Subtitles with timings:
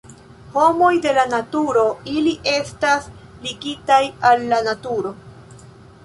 [0.53, 3.05] Homoj de la naturo, ili estas
[3.47, 3.99] ligitaj
[4.31, 5.13] al la naturo.